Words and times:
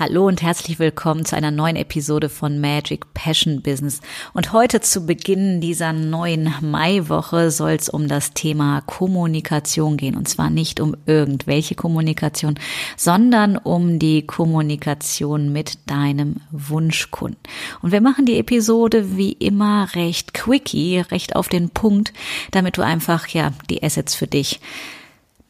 Hallo 0.00 0.26
und 0.26 0.40
herzlich 0.40 0.78
willkommen 0.78 1.26
zu 1.26 1.36
einer 1.36 1.50
neuen 1.50 1.76
Episode 1.76 2.30
von 2.30 2.58
Magic 2.58 3.12
Passion 3.12 3.60
Business. 3.60 4.00
Und 4.32 4.54
heute 4.54 4.80
zu 4.80 5.04
Beginn 5.04 5.60
dieser 5.60 5.92
neuen 5.92 6.54
Maiwoche 6.62 7.50
soll 7.50 7.72
es 7.72 7.90
um 7.90 8.08
das 8.08 8.32
Thema 8.32 8.80
Kommunikation 8.86 9.98
gehen. 9.98 10.16
Und 10.16 10.26
zwar 10.26 10.48
nicht 10.48 10.80
um 10.80 10.96
irgendwelche 11.04 11.74
Kommunikation, 11.74 12.58
sondern 12.96 13.58
um 13.58 13.98
die 13.98 14.26
Kommunikation 14.26 15.52
mit 15.52 15.76
deinem 15.84 16.36
Wunschkunden. 16.50 17.38
Und 17.82 17.92
wir 17.92 18.00
machen 18.00 18.24
die 18.24 18.38
Episode 18.38 19.18
wie 19.18 19.32
immer 19.32 19.94
recht 19.94 20.32
quickie, 20.32 21.00
recht 21.00 21.36
auf 21.36 21.48
den 21.50 21.68
Punkt, 21.68 22.14
damit 22.52 22.78
du 22.78 22.82
einfach, 22.82 23.26
ja, 23.28 23.52
die 23.68 23.82
Assets 23.82 24.14
für 24.14 24.26
dich 24.26 24.62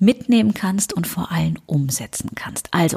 mitnehmen 0.01 0.55
kannst 0.55 0.93
und 0.93 1.07
vor 1.07 1.31
allem 1.31 1.57
umsetzen 1.67 2.31
kannst. 2.35 2.75
Also, 2.75 2.97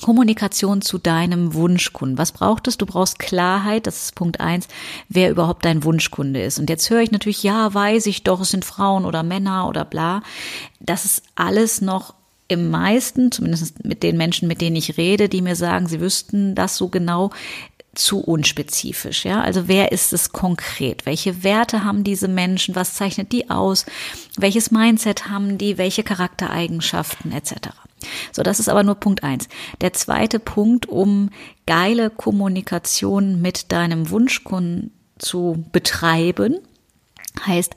Kommunikation 0.00 0.82
zu 0.82 0.98
deinem 0.98 1.54
Wunschkunden. 1.54 2.18
Was 2.18 2.32
braucht 2.32 2.68
es? 2.68 2.78
Du 2.78 2.86
brauchst 2.86 3.18
Klarheit, 3.18 3.86
das 3.86 4.04
ist 4.04 4.14
Punkt 4.14 4.40
eins, 4.40 4.68
wer 5.08 5.30
überhaupt 5.30 5.64
dein 5.64 5.84
Wunschkunde 5.84 6.42
ist. 6.42 6.58
Und 6.58 6.70
jetzt 6.70 6.88
höre 6.90 7.00
ich 7.00 7.10
natürlich, 7.10 7.42
ja, 7.42 7.72
weiß 7.72 8.06
ich 8.06 8.24
doch, 8.24 8.40
es 8.40 8.50
sind 8.50 8.64
Frauen 8.64 9.04
oder 9.04 9.22
Männer 9.22 9.68
oder 9.68 9.84
bla. 9.84 10.22
Das 10.80 11.04
ist 11.04 11.22
alles 11.34 11.80
noch 11.80 12.14
im 12.48 12.70
meisten, 12.70 13.30
zumindest 13.30 13.84
mit 13.84 14.02
den 14.02 14.16
Menschen, 14.16 14.48
mit 14.48 14.60
denen 14.60 14.76
ich 14.76 14.96
rede, 14.96 15.28
die 15.28 15.42
mir 15.42 15.56
sagen, 15.56 15.86
sie 15.86 16.00
wüssten 16.00 16.54
das 16.54 16.76
so 16.76 16.88
genau, 16.88 17.30
zu 17.94 18.20
unspezifisch, 18.20 19.24
ja? 19.24 19.40
Also 19.40 19.66
wer 19.66 19.92
ist 19.92 20.12
es 20.12 20.30
konkret? 20.30 21.04
Welche 21.04 21.42
Werte 21.42 21.84
haben 21.84 22.04
diese 22.04 22.28
Menschen? 22.28 22.76
Was 22.76 22.94
zeichnet 22.94 23.32
die 23.32 23.50
aus? 23.50 23.86
Welches 24.36 24.70
Mindset 24.70 25.28
haben 25.28 25.58
die? 25.58 25.78
Welche 25.78 26.04
Charaktereigenschaften 26.04 27.32
etc.? 27.32 27.70
So, 28.32 28.42
das 28.42 28.60
ist 28.60 28.68
aber 28.68 28.82
nur 28.82 28.96
Punkt 28.96 29.22
eins. 29.22 29.48
Der 29.80 29.92
zweite 29.92 30.38
Punkt, 30.38 30.86
um 30.86 31.30
geile 31.66 32.10
Kommunikation 32.10 33.40
mit 33.40 33.72
deinem 33.72 34.10
Wunschkunden 34.10 34.92
zu 35.18 35.64
betreiben, 35.72 36.58
heißt, 37.46 37.74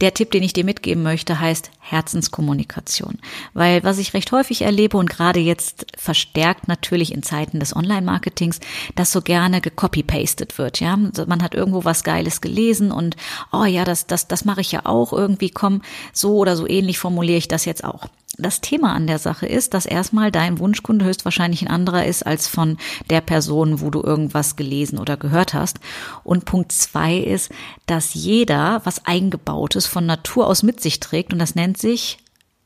der 0.00 0.14
Tipp, 0.14 0.30
den 0.30 0.42
ich 0.42 0.52
dir 0.52 0.64
mitgeben 0.64 1.02
möchte, 1.02 1.40
heißt 1.40 1.70
Herzenskommunikation. 1.80 3.18
Weil 3.52 3.82
was 3.84 3.98
ich 3.98 4.14
recht 4.14 4.32
häufig 4.32 4.62
erlebe 4.62 4.96
und 4.96 5.10
gerade 5.10 5.40
jetzt 5.40 5.86
verstärkt 5.96 6.68
natürlich 6.68 7.12
in 7.12 7.22
Zeiten 7.22 7.60
des 7.60 7.76
Online-Marketings, 7.76 8.60
dass 8.94 9.12
so 9.12 9.20
gerne 9.22 9.60
gecopy-pasted 9.60 10.58
wird, 10.58 10.80
ja. 10.80 10.96
Man 10.96 11.42
hat 11.42 11.54
irgendwo 11.54 11.84
was 11.84 12.04
Geiles 12.04 12.40
gelesen 12.40 12.90
und, 12.90 13.16
oh 13.52 13.64
ja, 13.64 13.84
das, 13.84 14.06
das, 14.06 14.28
das 14.28 14.44
mache 14.44 14.60
ich 14.60 14.72
ja 14.72 14.80
auch 14.84 15.12
irgendwie, 15.12 15.50
komm, 15.50 15.82
so 16.12 16.36
oder 16.36 16.56
so 16.56 16.66
ähnlich 16.66 16.98
formuliere 16.98 17.38
ich 17.38 17.48
das 17.48 17.64
jetzt 17.64 17.84
auch 17.84 18.08
das 18.38 18.60
Thema 18.60 18.92
an 18.92 19.06
der 19.06 19.18
Sache 19.18 19.46
ist, 19.46 19.74
dass 19.74 19.86
erstmal 19.86 20.30
dein 20.30 20.58
Wunschkunde 20.58 21.04
höchstwahrscheinlich 21.04 21.62
ein 21.62 21.68
anderer 21.68 22.06
ist 22.06 22.26
als 22.26 22.48
von 22.48 22.78
der 23.10 23.20
Person, 23.20 23.80
wo 23.80 23.90
du 23.90 24.02
irgendwas 24.02 24.56
gelesen 24.56 24.98
oder 24.98 25.16
gehört 25.16 25.54
hast. 25.54 25.78
Und 26.22 26.44
Punkt 26.44 26.72
zwei 26.72 27.16
ist, 27.16 27.50
dass 27.86 28.14
jeder 28.14 28.80
was 28.84 29.06
eingebautes 29.06 29.86
von 29.86 30.06
Natur 30.06 30.46
aus 30.46 30.62
mit 30.62 30.80
sich 30.80 31.00
trägt 31.00 31.32
und 31.32 31.38
das 31.38 31.54
nennt 31.54 31.78
sich 31.78 32.18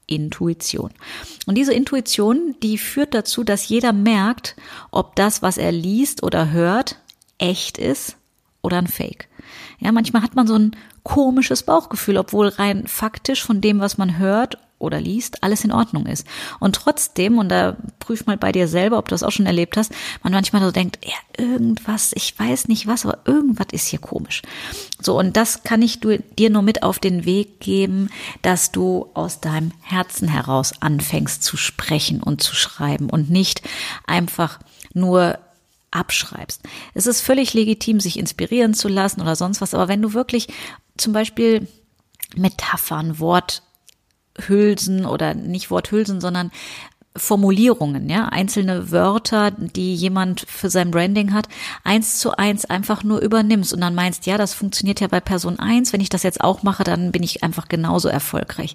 Intuition. 0.07 0.91
Und 1.47 1.57
diese 1.57 1.75
Intuition, 1.75 2.57
die 2.63 2.79
führt 2.79 3.15
dazu, 3.15 3.45
dass 3.45 3.69
jeder 3.69 3.93
merkt, 3.93 4.57
ob 4.91 5.17
das, 5.17 5.43
was 5.43 5.59
er 5.59 5.73
liest 5.73 6.23
oder 6.23 6.51
hört, 6.51 6.97
echt 7.37 7.79
ist 7.79 8.17
oder 8.63 8.79
ein 8.79 8.87
Fake. 8.87 9.29
Ja, 9.79 9.93
manchmal 9.93 10.23
hat 10.23 10.35
man 10.35 10.47
so 10.47 10.55
ein 10.55 10.77
komisches 11.03 11.63
Bauchgefühl, 11.63 12.17
obwohl 12.17 12.49
rein 12.49 12.87
faktisch 12.87 13.45
von 13.45 13.61
dem, 13.61 13.81
was 13.81 13.99
man 13.99 14.19
hört 14.19 14.59
oder 14.79 15.01
liest, 15.01 15.43
alles 15.43 15.65
in 15.65 15.73
Ordnung 15.73 16.07
ist. 16.07 16.27
Und 16.61 16.75
trotzdem, 16.77 17.39
und 17.39 17.49
da 17.49 17.77
prüf 17.99 18.27
mal 18.27 18.37
bei 18.37 18.53
dir 18.53 18.69
selber, 18.69 18.99
ob 18.99 19.09
du 19.09 19.15
das 19.15 19.23
auch 19.23 19.33
schon 19.33 19.47
erlebt 19.47 19.77
hast, 19.77 19.93
man 20.23 20.33
manchmal 20.33 20.63
so 20.63 20.71
denkt, 20.71 20.99
ja, 21.05 21.15
irgendwas, 21.37 22.13
ich 22.15 22.39
weiß 22.39 22.69
nicht 22.69 22.87
was, 22.87 23.05
aber 23.05 23.19
irgendwas 23.25 23.69
ist 23.73 23.87
hier 23.87 23.99
komisch. 23.99 24.43
So, 25.01 25.19
und 25.19 25.37
das 25.37 25.63
kann 25.63 25.83
ich 25.83 26.01
dir 26.01 26.51
nur 26.51 26.63
mit 26.63 26.83
auf 26.83 26.99
den 26.99 27.25
Weg 27.25 27.61
geben, 27.61 28.11
dass 28.43 28.73
du 28.73 29.09
aus 29.15 29.41
deinem 29.41 29.73
Herzen 29.83 30.29
heraus 30.29 30.73
anfängst 30.81 31.43
zu 31.43 31.57
sprechen 31.57 32.23
und 32.23 32.43
zu 32.43 32.55
schreiben 32.55 33.11
und 33.11 33.31
nicht 33.31 33.63
einfach 34.07 34.59
nur 34.95 35.39
abschreibst. 35.91 36.63
Es 36.95 37.07
ist 37.07 37.21
völlig 37.21 37.55
legitim, 37.55 38.01
sich 38.01 38.19
inspirieren 38.19 38.75
zu 38.75 38.89
lassen 38.89 39.21
oder 39.21 39.37
sonst 39.37 39.61
was, 39.61 39.75
aber 39.75 39.89
wenn 39.89 40.03
du 40.03 40.13
wirklich 40.13 40.49
zum 40.97 41.13
Beispiel 41.13 41.67
Metaphern, 42.37 43.19
Wort, 43.19 43.63
Worthülsen 44.39 45.05
oder 45.05 45.35
nicht 45.35 45.71
Worthülsen, 45.71 46.21
sondern 46.21 46.51
Formulierungen, 47.19 48.09
ja, 48.09 48.27
einzelne 48.27 48.91
Wörter, 48.91 49.51
die 49.51 49.95
jemand 49.95 50.45
für 50.49 50.71
sein 50.71 50.91
Branding 50.91 51.33
hat, 51.33 51.49
eins 51.85 52.19
zu 52.19 52.37
eins 52.37 52.65
einfach 52.65 53.05
nur 53.05 53.21
übernimmst 53.21 53.73
und 53.73 53.81
dann 53.81 53.95
meinst, 53.95 54.27
ja, 54.27 54.39
das 54.39 54.55
funktioniert 54.55 55.01
ja 55.01 55.09
bei 55.09 55.21
Person 55.21 55.59
eins, 55.59 55.93
wenn 55.93 56.01
ich 56.01 56.09
das 56.09 56.23
jetzt 56.23 56.41
auch 56.41 56.63
mache, 56.63 56.85
dann 56.85 57.13
bin 57.13 57.23
ich 57.23 57.43
einfach 57.43 57.69
genauso 57.69 58.09
erfolgreich. 58.09 58.75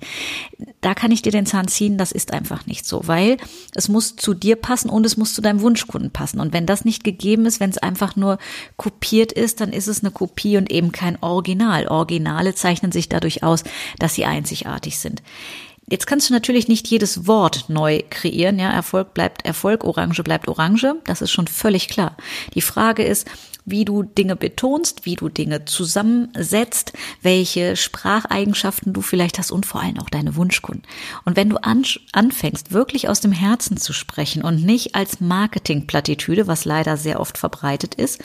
Da 0.81 0.93
kann 0.93 1.11
ich 1.11 1.21
dir 1.21 1.31
den 1.31 1.45
Zahn 1.45 1.67
ziehen, 1.67 1.97
das 1.97 2.11
ist 2.11 2.33
einfach 2.33 2.65
nicht 2.65 2.85
so, 2.85 3.01
weil 3.07 3.37
es 3.73 3.87
muss 3.87 4.15
zu 4.15 4.33
dir 4.33 4.55
passen 4.55 4.89
und 4.89 5.05
es 5.05 5.17
muss 5.17 5.33
zu 5.33 5.41
deinem 5.41 5.61
Wunschkunden 5.61 6.11
passen. 6.11 6.39
Und 6.39 6.53
wenn 6.53 6.65
das 6.65 6.85
nicht 6.85 7.03
gegeben 7.03 7.45
ist, 7.45 7.59
wenn 7.59 7.69
es 7.69 7.77
einfach 7.77 8.15
nur 8.15 8.37
kopiert 8.77 9.31
ist, 9.31 9.61
dann 9.61 9.71
ist 9.71 9.87
es 9.87 10.03
eine 10.03 10.11
Kopie 10.11 10.57
und 10.57 10.71
eben 10.71 10.91
kein 10.91 11.21
Original. 11.21 11.87
Originale 11.87 12.55
zeichnen 12.55 12.91
sich 12.91 13.09
dadurch 13.09 13.43
aus, 13.43 13.63
dass 13.99 14.15
sie 14.15 14.25
einzigartig 14.25 14.99
sind. 14.99 15.21
Jetzt 15.93 16.07
kannst 16.07 16.27
du 16.27 16.33
natürlich 16.33 16.67
nicht 16.67 16.87
jedes 16.87 17.27
Wort 17.27 17.65
neu 17.67 18.01
kreieren. 18.09 18.57
Ja, 18.57 18.71
Erfolg 18.71 19.13
bleibt 19.13 19.45
Erfolg, 19.45 19.83
Orange 19.83 20.23
bleibt 20.23 20.47
Orange. 20.47 20.95
Das 21.05 21.21
ist 21.21 21.29
schon 21.29 21.45
völlig 21.45 21.87
klar. 21.87 22.17
Die 22.55 22.63
Frage 22.63 23.03
ist, 23.03 23.27
wie 23.65 23.85
du 23.85 24.03
Dinge 24.03 24.35
betonst, 24.35 25.05
wie 25.05 25.15
du 25.15 25.29
Dinge 25.29 25.65
zusammensetzt, 25.65 26.93
welche 27.21 27.75
Spracheigenschaften 27.75 28.93
du 28.93 29.01
vielleicht 29.01 29.39
hast 29.39 29.51
und 29.51 29.65
vor 29.65 29.81
allem 29.81 29.99
auch 29.99 30.09
deine 30.09 30.35
Wunschkunden. 30.35 30.83
Und 31.25 31.37
wenn 31.37 31.49
du 31.49 31.57
anfängst, 31.63 32.71
wirklich 32.71 33.07
aus 33.07 33.21
dem 33.21 33.31
Herzen 33.31 33.77
zu 33.77 33.93
sprechen 33.93 34.43
und 34.43 34.63
nicht 34.63 34.95
als 34.95 35.21
Marketingplattitüde, 35.21 36.47
was 36.47 36.65
leider 36.65 36.97
sehr 36.97 37.19
oft 37.19 37.37
verbreitet 37.37 37.95
ist, 37.95 38.21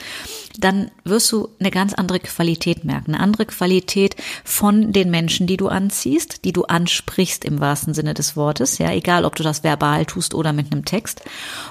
dann 0.59 0.91
wirst 1.05 1.31
du 1.31 1.49
eine 1.61 1.71
ganz 1.71 1.95
andere 1.95 2.19
Qualität 2.19 2.85
merken, 2.85 3.15
eine 3.15 3.23
andere 3.23 3.47
Qualität 3.47 4.17
von 4.45 4.93
den 4.93 5.11
Menschen, 5.11 5.47
die 5.47 5.57
du 5.57 5.69
anziehst, 5.69 6.45
die 6.45 6.53
du 6.53 6.65
ansprichst 6.65 7.45
im 7.45 7.61
wahrsten 7.61 7.95
Sinne 7.95 8.15
des 8.15 8.37
Wortes, 8.37 8.79
ja, 8.79 8.91
egal 8.91 9.25
ob 9.25 9.37
du 9.37 9.45
das 9.45 9.63
verbal 9.63 10.05
tust 10.05 10.35
oder 10.35 10.53
mit 10.53 10.73
einem 10.73 10.85
Text. 10.85 11.23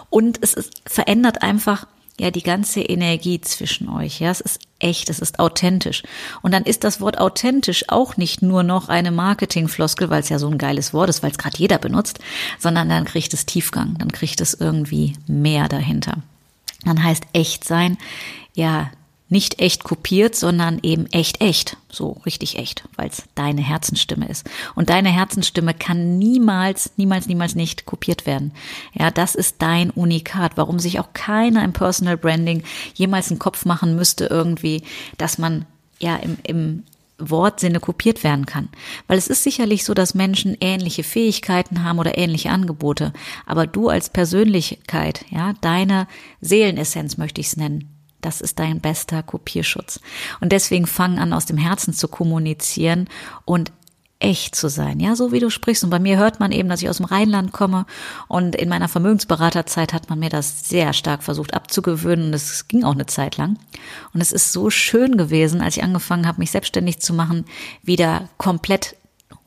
Und 0.10 0.40
es 0.42 0.54
ist, 0.54 0.82
verändert 0.86 1.42
einfach 1.42 1.86
ja 2.20 2.32
die 2.32 2.44
ganze 2.44 2.82
Energie 2.82 3.40
zwischen 3.42 3.90
euch. 3.90 4.20
Ja, 4.20 4.32
es 4.32 4.42
ist 4.42 4.60
echt, 4.80 5.10
es 5.10 5.20
ist 5.20 5.40
authentisch. 5.40 6.04
Und 6.42 6.54
dann 6.54 6.64
ist 6.64 6.84
das 6.84 7.00
Wort 7.00 7.18
authentisch 7.18 7.86
auch 7.90 8.18
nicht 8.18 8.42
nur 8.42 8.64
noch 8.64 8.90
eine 8.90 9.12
Marketingfloskel, 9.12 10.10
weil 10.10 10.22
es 10.22 10.30
ja 10.30 10.40
so 10.40 10.48
ein 10.48 10.58
geiles 10.58 10.94
Wort 10.94 11.10
ist, 11.10 11.24
weil 11.24 11.32
es 11.32 11.38
gerade 11.38 11.58
jeder 11.58 11.78
benutzt, 11.78 12.20
sondern 12.60 12.90
dann 12.90 13.06
kriegt 13.06 13.34
es 13.34 13.46
Tiefgang, 13.46 13.96
dann 14.00 14.12
kriegt 14.12 14.42
es 14.42 14.54
irgendwie 14.54 15.14
mehr 15.28 15.68
dahinter. 15.68 16.24
Dann 16.86 17.04
heißt 17.04 17.24
echt 17.34 17.64
sein, 17.64 17.98
ja, 18.54 18.90
nicht 19.30 19.60
echt 19.60 19.84
kopiert, 19.84 20.36
sondern 20.36 20.80
eben 20.84 21.06
echt 21.08 21.42
echt, 21.42 21.78
so 21.90 22.22
richtig 22.26 22.58
echt, 22.58 22.84
weil 22.96 23.10
es 23.10 23.24
deine 23.36 23.62
Herzensstimme 23.62 24.28
ist. 24.28 24.50
Und 24.76 24.90
deine 24.90 25.10
Herzensstimme 25.10 25.74
kann 25.74 26.18
niemals, 26.18 26.92
niemals, 26.96 27.28
niemals 27.28 27.56
nicht 27.56 27.86
kopiert 27.86 28.26
werden. 28.26 28.54
Ja, 28.94 29.12
das 29.12 29.36
ist 29.36 29.58
dein 29.60 29.90
Unikat, 29.90 30.54
warum 30.56 30.80
sich 30.80 31.00
auch 31.00 31.12
keiner 31.14 31.64
im 31.66 31.74
Personal 31.74 32.18
Branding 32.18 32.64
jemals 32.94 33.30
einen 33.30 33.40
Kopf 33.40 33.66
machen 33.66 33.96
müsste 33.96 34.26
irgendwie, 34.26 34.84
dass 35.18 35.38
man 35.38 35.66
ja 36.00 36.16
im, 36.18 36.38
im 36.44 36.84
Wortsinne 37.20 37.80
kopiert 37.80 38.24
werden 38.24 38.46
kann. 38.46 38.70
Weil 39.08 39.18
es 39.18 39.28
ist 39.28 39.44
sicherlich 39.44 39.84
so, 39.84 39.94
dass 39.94 40.14
Menschen 40.14 40.56
ähnliche 40.62 41.04
Fähigkeiten 41.04 41.84
haben 41.84 42.00
oder 42.00 42.18
ähnliche 42.18 42.52
Angebote. 42.52 43.12
Aber 43.46 43.68
du 43.68 43.90
als 43.90 44.10
Persönlichkeit, 44.10 45.26
ja, 45.30 45.54
deine 45.62 46.08
Seelenessenz 46.42 47.18
möchte 47.18 47.42
ich 47.42 47.48
es 47.48 47.58
nennen, 47.58 47.97
das 48.22 48.42
ist 48.42 48.60
dein 48.60 48.82
bester 48.82 49.24
Kopierschutz. 49.24 50.00
Und 50.40 50.52
deswegen 50.52 50.88
fang 50.88 51.20
an, 51.20 51.34
aus 51.34 51.46
dem 51.46 51.58
Herzen 51.58 51.94
zu 51.94 52.08
kommunizieren 52.08 53.08
und 53.46 53.72
echt 54.20 54.56
zu 54.56 54.68
sein, 54.68 55.00
ja, 55.00 55.16
so 55.16 55.32
wie 55.32 55.40
du 55.40 55.50
sprichst. 55.50 55.84
Und 55.84 55.90
bei 55.90 56.00
mir 56.00 56.18
hört 56.18 56.40
man 56.40 56.52
eben, 56.52 56.70
dass 56.70 56.82
ich 56.82 56.90
aus 56.90 56.98
dem 56.98 57.06
Rheinland 57.06 57.52
komme 57.52 57.86
und 58.28 58.56
in 58.56 58.70
meiner 58.70 58.88
Vermögensberaterzeit 58.88 59.94
hat 59.94 60.10
man 60.10 60.20
mir 60.20 60.30
das 60.30 60.68
sehr 60.68 60.94
stark 60.94 61.24
versucht 61.24 61.54
abzugewöhnen 61.54 62.28
und 62.28 62.34
es 62.34 62.68
ging 62.68 62.84
auch 62.84 62.94
eine 62.94 63.06
Zeit 63.06 63.38
lang. 63.38 63.60
Und 64.14 64.22
es 64.22 64.32
ist 64.32 64.52
so 64.52 64.70
schön 64.70 65.18
gewesen, 65.18 65.62
als 65.62 65.78
ich 65.78 65.84
angefangen 65.84 66.28
habe, 66.28 66.40
mich 66.40 66.52
selbstständig 66.52 67.00
zu 67.00 67.14
machen, 67.14 67.46
wieder 67.84 68.30
komplett 68.38 68.96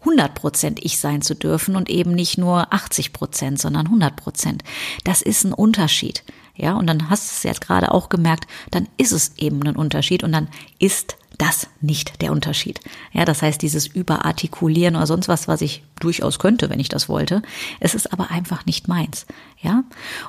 100 0.00 0.34
Prozent 0.34 0.80
ich 0.82 0.98
sein 0.98 1.20
zu 1.20 1.34
dürfen 1.34 1.76
und 1.76 1.90
eben 1.90 2.12
nicht 2.12 2.38
nur 2.38 2.72
80 2.72 3.12
Prozent, 3.12 3.60
sondern 3.60 3.86
100 3.86 4.16
Prozent. 4.16 4.62
Das 5.04 5.20
ist 5.20 5.44
ein 5.44 5.52
Unterschied. 5.52 6.22
Ja, 6.60 6.74
und 6.74 6.86
dann 6.86 7.08
hast 7.08 7.30
du 7.30 7.34
es 7.36 7.42
jetzt 7.42 7.62
gerade 7.62 7.90
auch 7.92 8.10
gemerkt, 8.10 8.46
dann 8.70 8.86
ist 8.98 9.12
es 9.12 9.32
eben 9.38 9.62
ein 9.62 9.76
Unterschied 9.76 10.22
und 10.22 10.32
dann 10.32 10.48
ist 10.78 11.16
das 11.38 11.68
nicht 11.80 12.20
der 12.20 12.32
Unterschied. 12.32 12.80
Ja, 13.12 13.24
das 13.24 13.40
heißt, 13.40 13.62
dieses 13.62 13.86
Überartikulieren 13.86 14.94
oder 14.94 15.06
sonst 15.06 15.26
was, 15.26 15.48
was 15.48 15.62
ich 15.62 15.82
durchaus 15.98 16.38
könnte, 16.38 16.68
wenn 16.68 16.80
ich 16.80 16.90
das 16.90 17.08
wollte. 17.08 17.40
Es 17.80 17.94
ist 17.94 18.12
aber 18.12 18.30
einfach 18.30 18.66
nicht 18.66 18.88
meins. 18.88 19.24
Ja, 19.62 19.84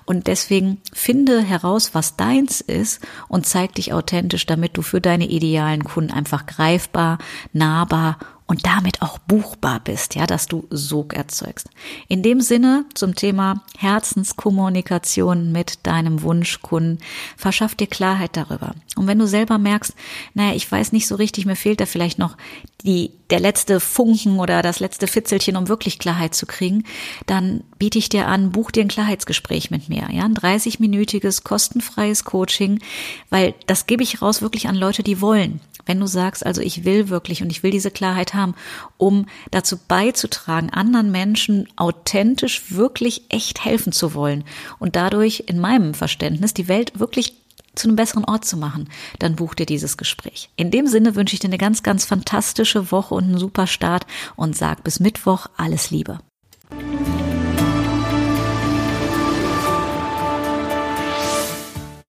und 0.06 0.28
deswegen 0.28 0.78
finde 0.94 1.42
heraus, 1.42 1.94
was 1.94 2.16
deins 2.16 2.62
ist 2.62 3.02
und 3.28 3.46
zeig 3.46 3.76
dich 3.76 3.92
authentisch, 3.92 4.46
damit 4.46 4.78
du 4.78 4.82
für 4.82 5.02
deine 5.02 5.28
idealen 5.28 5.84
Kunden 5.84 6.14
einfach 6.14 6.46
greifbar, 6.46 7.18
nahbar 7.52 8.18
und 8.52 8.66
damit 8.66 9.02
auch 9.02 9.18
buchbar 9.18 9.80
bist, 9.80 10.16
ja, 10.16 10.28
dass 10.28 10.46
du 10.46 10.68
Sog 10.72 11.14
erzeugst. 11.14 11.70
In 12.10 12.22
dem 12.22 12.42
Sinne 12.42 12.84
zum 12.94 13.16
Thema 13.16 13.64
Herzenskommunikation 13.78 15.54
mit 15.54 15.88
deinem 15.88 16.22
Wunschkunden, 16.22 17.00
verschaff 17.38 17.76
dir 17.76 17.88
Klarheit 17.88 18.36
darüber. 18.36 18.76
Und 18.98 19.08
wenn 19.08 19.20
du 19.20 19.26
selber 19.26 19.58
merkst, 19.58 19.96
naja, 20.34 20.54
ich 20.54 20.70
weiß 20.70 20.92
nicht 20.92 21.08
so 21.08 21.16
richtig, 21.16 21.46
mir 21.46 21.56
fehlt 21.56 21.80
da 21.80 21.86
vielleicht 21.86 22.20
noch 22.20 22.36
die, 22.84 23.12
der 23.30 23.40
letzte 23.40 23.80
Funken 23.80 24.38
oder 24.38 24.62
das 24.62 24.82
letzte 24.82 25.08
Fitzelchen, 25.08 25.56
um 25.56 25.70
wirklich 25.70 25.98
Klarheit 25.98 26.36
zu 26.36 26.46
kriegen, 26.46 26.84
dann 27.28 27.64
biete 27.80 28.00
ich 28.00 28.10
dir 28.10 28.28
an, 28.28 28.52
buch 28.52 28.72
dir 28.72 28.84
ein 28.84 28.90
Klarheitsgespräch 28.90 29.72
mit 29.72 29.88
mir, 29.88 30.10
ja, 30.12 30.26
ein 30.26 30.36
30-minütiges 30.36 31.44
kostenfreies 31.44 32.26
Coaching, 32.26 32.80
weil 33.30 33.54
das 33.66 33.88
gebe 33.88 34.04
ich 34.04 34.22
raus 34.22 34.42
wirklich 34.42 34.68
an 34.68 34.76
Leute, 34.76 35.04
die 35.04 35.22
wollen. 35.22 35.62
Wenn 35.86 36.00
du 36.00 36.08
sagst, 36.08 36.46
also 36.46 36.62
ich 36.62 36.86
will 36.86 37.10
wirklich 37.10 37.42
und 37.42 37.50
ich 37.50 37.64
will 37.64 37.72
diese 37.72 37.92
Klarheit 37.92 38.34
haben, 38.34 38.56
um 38.98 39.26
dazu 39.52 39.78
beizutragen, 39.88 40.70
anderen 40.70 41.12
Menschen 41.12 41.68
authentisch 41.76 42.72
wirklich 42.72 43.24
echt 43.30 43.64
helfen 43.64 43.92
zu 43.92 44.14
wollen 44.14 44.44
und 44.80 44.96
dadurch 44.96 45.46
in 45.48 45.60
meinem 45.60 45.94
Verständnis 45.94 46.54
die 46.54 46.68
Welt 46.68 47.00
wirklich 47.00 47.34
zu 47.76 47.88
einem 47.88 47.96
besseren 47.96 48.26
Ort 48.26 48.46
zu 48.46 48.58
machen, 48.58 48.90
dann 49.20 49.36
buch 49.36 49.54
dir 49.54 49.66
dieses 49.66 49.98
Gespräch. 49.98 50.50
In 50.56 50.72
dem 50.72 50.88
Sinne 50.88 51.16
wünsche 51.16 51.34
ich 51.34 51.40
dir 51.40 51.48
eine 51.48 51.58
ganz, 51.58 51.84
ganz 51.84 52.06
fantastische 52.06 52.92
Woche 52.92 53.16
und 53.16 53.26
einen 53.26 53.38
super 53.38 53.68
Start 53.68 54.06
und 54.36 54.58
sag 54.58 54.84
bis 54.84 55.00
Mittwoch 55.00 55.48
alles 55.56 55.90
Liebe. 55.90 56.20